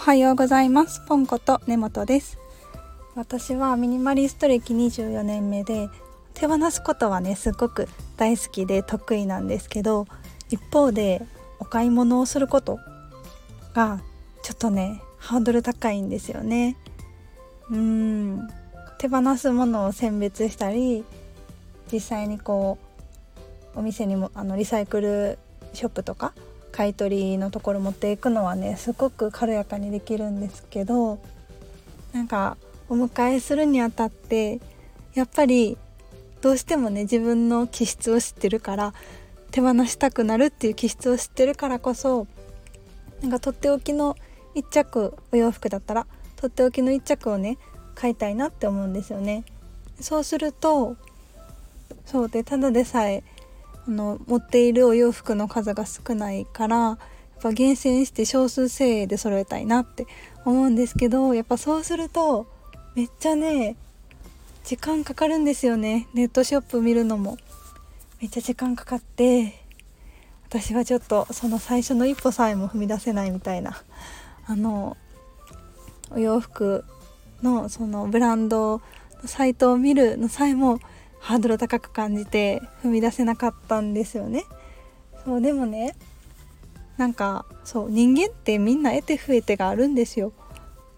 [0.00, 1.02] おはようございます。
[1.06, 2.38] ポンコと根本です。
[3.16, 5.90] 私はミニマリスト歴24年目で
[6.32, 10.06] 手放すことはねすごく大好きで得意なんですけど
[10.48, 11.20] 一方で
[11.58, 12.78] お買い物をすること
[13.74, 14.00] が
[14.42, 16.78] ちょっとねハードル高いんですよね。
[17.70, 18.48] うん。
[18.98, 21.04] 手放すものを選別したり
[21.92, 22.78] 実際にこ
[23.76, 25.38] うお店にもあのリサイクル
[25.74, 26.32] ショップとか
[26.72, 31.18] 買い取りのところ持っていくのはねすごく軽やかにできるんですけど
[32.12, 32.56] なんか
[32.88, 34.60] お迎えするにあたって
[35.14, 35.76] やっぱり
[36.40, 38.94] どうしてもね自分の気質を知ってるから
[39.50, 42.26] 手放したくなるっていう気質を知ってるからこそ
[43.20, 44.16] なんかとっておきの
[44.54, 47.58] 1着お洋服だったらとっておきの1着をね
[47.94, 49.44] 買いたいなって思うんですよね。
[50.00, 50.96] そうすると
[52.06, 53.22] そうでただでさえ
[53.90, 56.98] あの持っているお洋服の数が少ないからやっ
[57.42, 60.06] ぱ厳選して少数精鋭で揃えたいなって
[60.44, 62.46] 思うんですけどやっぱそうすると
[62.94, 63.74] めっちゃね
[64.62, 66.06] 時間かかるんですよね。
[66.14, 67.38] ネットショップ見るのも。
[68.20, 69.60] めっちゃ時間かかって
[70.44, 73.82] 私はちょっとその最初の一歩さえも踏み出せないみたいな
[74.46, 74.96] あの
[76.10, 76.84] お洋服
[77.42, 78.82] のそのブランド
[79.22, 80.78] のサイトを見るのさえも
[81.20, 84.44] ハードル高く感じて踏み出せなかったんですよね。
[85.24, 85.94] そうでもね
[86.96, 90.32] なんかそう人間ってみんな得て増えてがあるんですよ。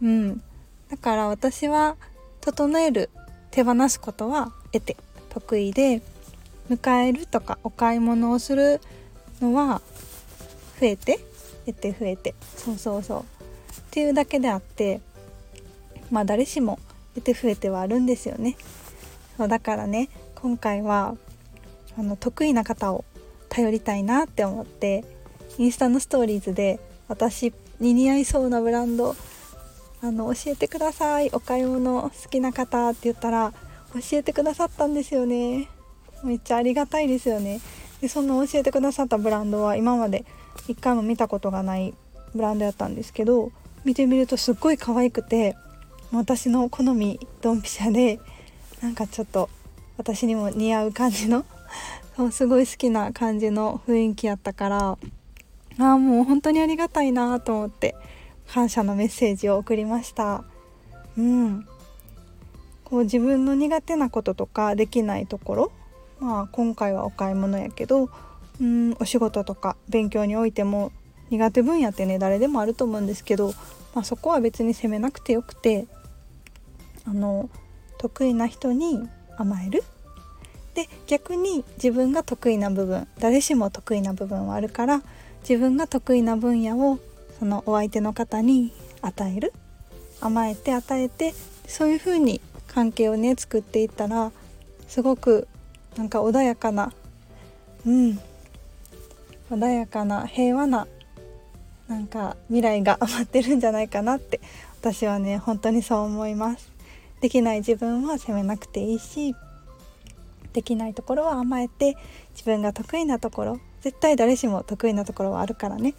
[0.00, 0.42] うん、
[0.90, 1.96] だから私は
[2.40, 3.10] 整える
[3.50, 4.96] 手放すことは得て
[5.30, 6.02] 得意で
[6.68, 8.80] 迎えるとかお買い物をする
[9.40, 9.80] のは
[10.80, 11.20] 増えて
[11.66, 13.24] 得て増えてそうそうそうっ
[13.90, 15.00] ていうだけであって
[16.10, 16.78] まあ誰しも
[17.14, 18.56] 得て増えてはあるんですよね。
[19.36, 21.16] そうだからね今回は
[21.98, 23.04] あの得意な方を
[23.48, 25.04] 頼りたいなって思って
[25.58, 29.14] インスタのストーリーズで私に似合いそうなブランド
[30.02, 31.30] あの教えてください。
[31.32, 33.52] お買い物好きな方って言ったら
[33.94, 35.68] 教えてくださったんですよね。
[36.24, 37.60] めっちゃありがたいですよね。
[38.00, 40.24] でその教えてくださったブランドは今まで
[40.66, 41.94] 一回も見たことがない
[42.34, 43.52] ブランドやったんですけど
[43.84, 45.56] 見てみるとすっごい可愛くて
[46.12, 48.18] 私の好みドンピシャで
[48.82, 49.48] なんかちょっと
[49.96, 51.44] 私にも似合う感じの
[52.30, 54.98] すごい好きな感じの雰囲気やったから
[55.78, 57.94] ああもう本当にありがたいなと思って
[58.48, 60.44] 感謝のメッセージを送りました。
[61.16, 61.66] うん。
[62.84, 65.72] こう自分の苦手なこととかできないところ
[66.20, 68.10] まあ今回はお買い物やけど
[68.60, 70.92] うんお仕事とか勉強においても
[71.30, 73.54] 苦手分野ってね誰でもあると思うんですけど、
[73.94, 75.86] まあ、そこは別に責めなくてよくて
[77.06, 77.48] あの
[78.02, 79.08] 得意な人に
[79.38, 79.84] 甘える。
[80.74, 85.02] で逆に自分が得意な部分誰しも得意な部分はあるから
[85.46, 86.98] 自分が得意な分野を
[87.38, 89.52] そのお相手の方に与える。
[90.20, 91.34] 甘えて与えて
[91.66, 94.30] そういう風に関係をね作っていったら
[94.86, 95.48] すごく
[95.96, 96.92] なんか穏やかな
[97.84, 98.18] うん
[99.50, 100.86] 穏やかな平和な
[101.88, 104.40] なんか未来が 待ってるんじゃないかなって
[104.80, 106.71] 私はね本当にそう思います。
[107.22, 109.34] できない自分は責めなくていいし
[110.52, 111.96] できないところは甘えて
[112.32, 115.94] 自分が得意なところ絶対誰しも得意なところはあるからね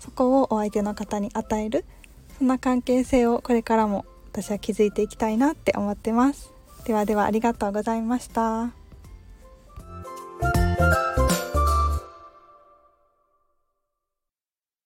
[0.00, 1.84] そこをお相手の方に与える
[2.38, 6.52] そんな関係性をこれからも私は築いていきたいなって思ってます
[6.84, 8.81] ではではありがとうございました。